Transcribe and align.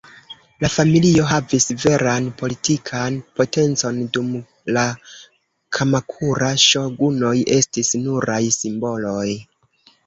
La 0.63 0.69
familio 0.75 1.25
havis 1.31 1.67
veran 1.83 2.29
politikan 2.39 3.19
potencon, 3.41 4.01
dum 4.17 4.33
la 4.79 4.87
Kamakura-ŝogunoj 5.79 7.37
estis 7.61 7.97
nuraj 8.09 8.45
simboloj. 8.61 9.31